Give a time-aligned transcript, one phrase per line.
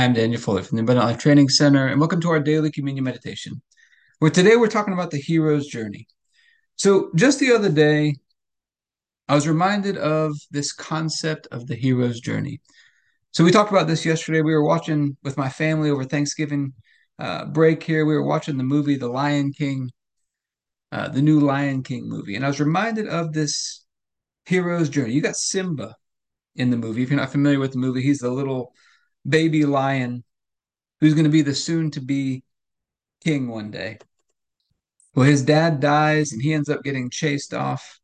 [0.00, 3.04] Hi, I'm Daniel Fuller from the Abundant Training Center, and welcome to our daily communion
[3.04, 3.60] meditation.
[4.18, 6.08] Where today we're talking about the hero's journey.
[6.76, 8.14] So, just the other day,
[9.28, 12.62] I was reminded of this concept of the hero's journey.
[13.32, 14.40] So, we talked about this yesterday.
[14.40, 16.72] We were watching with my family over Thanksgiving
[17.18, 18.06] uh, break here.
[18.06, 19.90] We were watching the movie The Lion King,
[20.92, 23.84] uh, the new Lion King movie, and I was reminded of this
[24.46, 25.12] hero's journey.
[25.12, 25.94] You got Simba
[26.56, 27.02] in the movie.
[27.02, 28.72] If you're not familiar with the movie, he's the little
[29.28, 30.24] baby lion
[31.00, 32.42] who's going to be the soon to be
[33.22, 33.98] king one day.
[35.14, 37.98] Well, his dad dies and he ends up getting chased off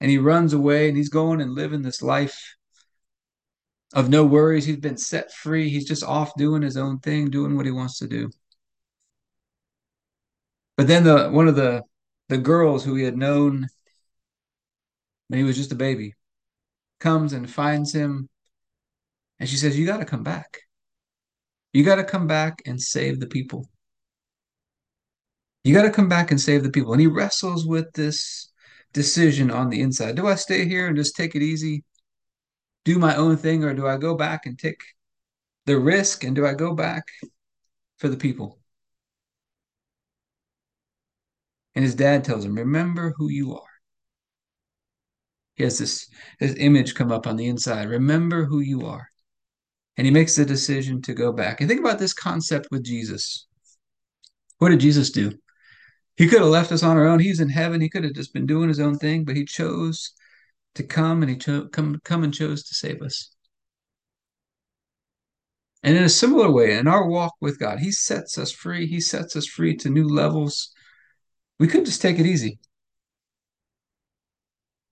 [0.00, 2.56] and he runs away and he's going and living this life
[3.94, 4.64] of no worries.
[4.64, 5.68] He's been set free.
[5.68, 8.30] He's just off doing his own thing, doing what he wants to do.
[10.76, 11.82] But then the one of the
[12.28, 13.68] the girls who he had known
[15.28, 16.14] when he was just a baby
[16.98, 18.28] comes and finds him
[19.44, 20.60] and she says, You got to come back.
[21.74, 23.68] You got to come back and save the people.
[25.64, 26.92] You got to come back and save the people.
[26.92, 28.50] And he wrestles with this
[28.94, 30.14] decision on the inside.
[30.14, 31.84] Do I stay here and just take it easy,
[32.86, 34.82] do my own thing, or do I go back and take
[35.66, 36.24] the risk?
[36.24, 37.04] And do I go back
[37.98, 38.58] for the people?
[41.74, 43.74] And his dad tells him, Remember who you are.
[45.56, 46.08] He has this,
[46.40, 47.90] this image come up on the inside.
[47.90, 49.06] Remember who you are
[49.96, 51.60] and he makes the decision to go back.
[51.60, 53.46] And think about this concept with Jesus.
[54.58, 55.32] What did Jesus do?
[56.16, 57.18] He could have left us on our own.
[57.18, 57.80] He's in heaven.
[57.80, 60.12] He could have just been doing his own thing, but he chose
[60.76, 63.30] to come and he cho- come come and chose to save us.
[65.82, 68.86] And in a similar way, in our walk with God, he sets us free.
[68.86, 70.70] He sets us free to new levels.
[71.58, 72.58] We could just take it easy.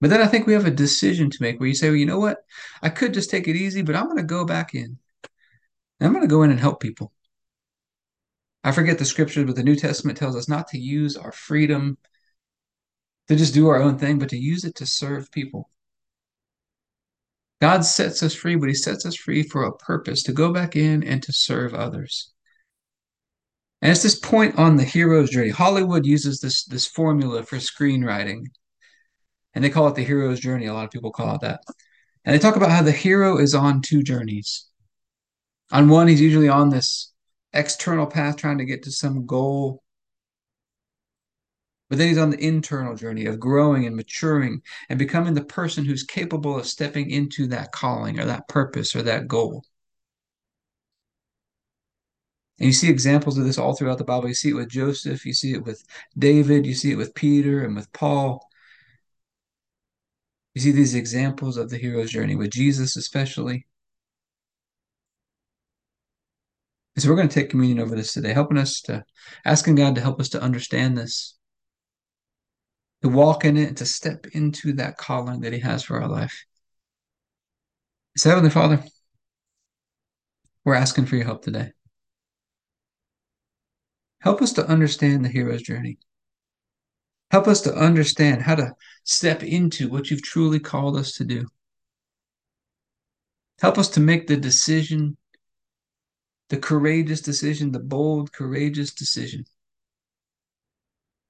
[0.00, 2.06] But then I think we have a decision to make where you say, well, you
[2.06, 2.38] know what?
[2.82, 4.98] I could just take it easy, but I'm going to go back in.
[6.00, 7.12] I'm going to go in and help people.
[8.64, 11.98] I forget the scriptures, but the New Testament tells us not to use our freedom
[13.28, 15.70] to just do our own thing, but to use it to serve people.
[17.60, 20.76] God sets us free, but He sets us free for a purpose to go back
[20.76, 22.32] in and to serve others.
[23.82, 25.50] And it's this point on the hero's journey.
[25.50, 28.46] Hollywood uses this, this formula for screenwriting,
[29.54, 30.66] and they call it the hero's journey.
[30.66, 31.60] A lot of people call it that.
[32.24, 34.66] And they talk about how the hero is on two journeys.
[35.72, 37.12] On one, he's usually on this
[37.52, 39.82] external path trying to get to some goal.
[41.88, 45.84] But then he's on the internal journey of growing and maturing and becoming the person
[45.84, 49.64] who's capable of stepping into that calling or that purpose or that goal.
[52.60, 54.28] And you see examples of this all throughout the Bible.
[54.28, 55.82] You see it with Joseph, you see it with
[56.16, 58.46] David, you see it with Peter and with Paul.
[60.60, 63.66] See these examples of the hero's journey with Jesus, especially.
[66.94, 69.02] And so we're going to take communion over this today, helping us to,
[69.46, 71.38] asking God to help us to understand this,
[73.00, 76.08] to walk in it, and to step into that calling that He has for our
[76.08, 76.44] life.
[78.18, 78.84] So, Heavenly Father,
[80.66, 81.72] we're asking for your help today.
[84.20, 85.96] Help us to understand the hero's journey.
[87.30, 88.72] Help us to understand how to
[89.04, 91.46] step into what you've truly called us to do.
[93.60, 95.16] Help us to make the decision
[96.48, 99.44] the courageous decision, the bold, courageous decision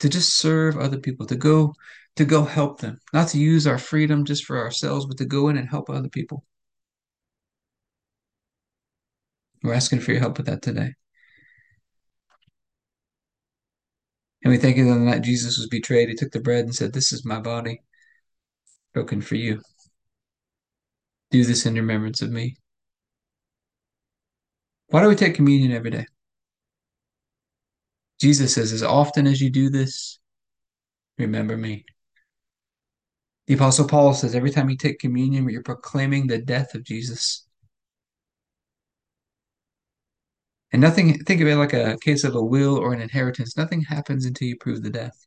[0.00, 1.74] to just serve other people, to go
[2.16, 5.48] to go help them, not to use our freedom just for ourselves, but to go
[5.48, 6.44] in and help other people.
[9.62, 10.94] We're asking for your help with that today.
[14.42, 16.74] And we thank you that the night Jesus was betrayed, he took the bread and
[16.74, 17.82] said, This is my body
[18.94, 19.60] broken for you.
[21.30, 22.56] Do this in remembrance of me.
[24.88, 26.06] Why do we take communion every day?
[28.20, 30.18] Jesus says, As often as you do this,
[31.18, 31.84] remember me.
[33.46, 37.46] The Apostle Paul says, Every time you take communion, you're proclaiming the death of Jesus.
[40.72, 43.56] And nothing, think of it like a case of a will or an inheritance.
[43.56, 45.26] Nothing happens until you prove the death.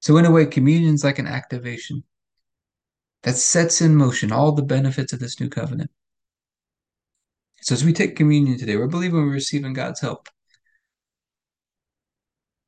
[0.00, 2.04] So, in a way, communion is like an activation
[3.22, 5.90] that sets in motion all the benefits of this new covenant.
[7.60, 10.28] So, as we take communion today, we're believing we're receiving God's help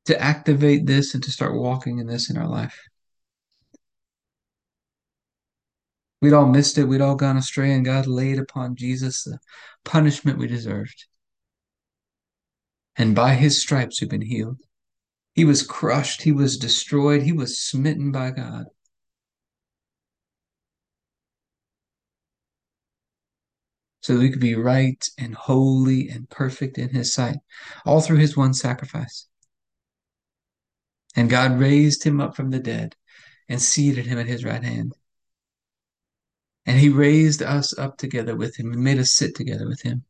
[0.05, 2.79] to activate this and to start walking in this in our life.
[6.21, 6.83] We'd all missed it.
[6.83, 9.39] We'd all gone astray, and God laid upon Jesus the
[9.85, 11.05] punishment we deserved.
[12.95, 14.59] And by his stripes we've been healed.
[15.33, 18.65] He was crushed, he was destroyed, he was smitten by God.
[24.01, 27.37] so that we could be right and holy and perfect in his sight,
[27.85, 29.27] all through his one sacrifice.
[31.15, 32.95] And God raised him up from the dead
[33.47, 34.93] and seated him at his right hand.
[36.65, 40.05] And he raised us up together with him and made us sit together with him.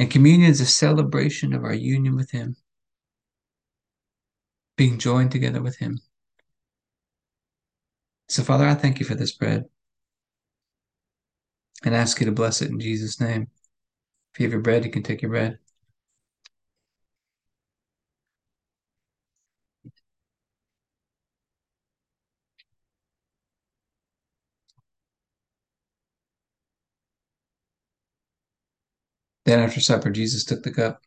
[0.00, 2.56] And communion is a celebration of our union with him,
[4.78, 6.00] being joined together with him.
[8.26, 9.66] So, Father, I thank you for this bread
[11.84, 13.48] and ask you to bless it in Jesus' name.
[14.32, 15.58] If you have your bread, you can take your bread.
[29.50, 31.02] Then after supper, Jesus took the cup.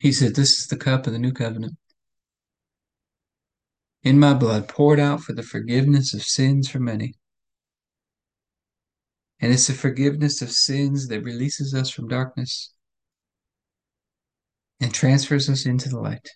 [0.00, 1.78] He said, This is the cup of the new covenant.
[4.02, 7.14] In my blood, poured out for the forgiveness of sins for many.
[9.38, 12.74] And it's the forgiveness of sins that releases us from darkness
[14.80, 16.30] and transfers us into the light,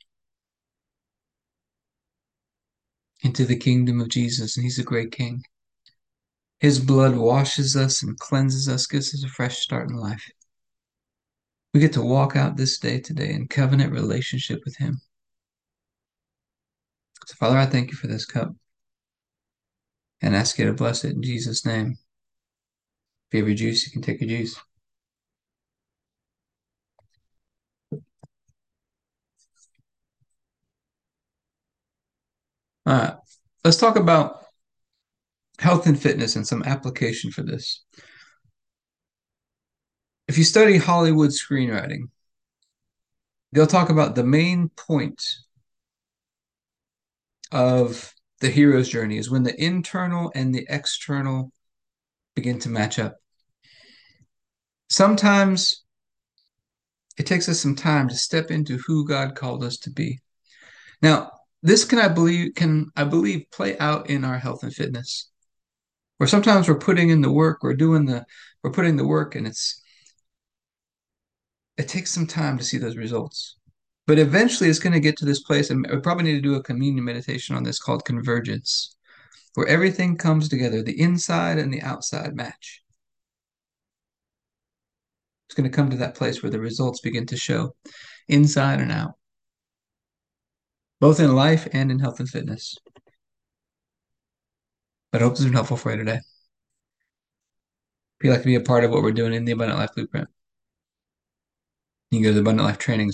[3.23, 4.57] into the kingdom of Jesus.
[4.57, 5.43] And He's a great King.
[6.61, 10.29] His blood washes us and cleanses us, gives us a fresh start in life.
[11.73, 15.01] We get to walk out this day today in covenant relationship with Him.
[17.27, 18.55] So, Father, I thank you for this cup
[20.21, 21.99] and ask you to bless it in Jesus' name.
[23.29, 24.59] If you have your juice, you can take your juice.
[32.87, 33.15] All right,
[33.65, 34.48] let's talk about
[35.59, 37.85] health and fitness and some application for this.
[40.29, 42.11] If you study Hollywood screenwriting,
[43.53, 45.23] they'll talk about the main point
[47.51, 51.51] of the hero's journey is when the internal and the external
[52.35, 53.17] begin to match up.
[54.91, 55.85] Sometimes
[57.19, 60.21] it takes us some time to step into who God called us to be.
[61.03, 61.33] Now,
[61.63, 65.29] this can I believe can I believe play out in our health and fitness.
[66.19, 68.27] Where sometimes we're putting in the work, we're doing the
[68.63, 69.81] we're putting the work and it's
[71.77, 73.57] it takes some time to see those results.
[74.07, 76.55] But eventually it's going to get to this place, and we probably need to do
[76.55, 78.97] a communion meditation on this called convergence,
[79.55, 82.83] where everything comes together, the inside and the outside match.
[85.47, 87.75] It's going to come to that place where the results begin to show
[88.29, 89.13] inside and out,
[91.01, 92.77] both in life and in health and fitness.
[95.13, 96.21] But I hope this has been helpful for you today.
[98.19, 99.91] If you'd like to be a part of what we're doing in the Abundant Life
[99.95, 100.29] Blueprint,
[102.11, 103.11] you can go to the Abundant Life Training.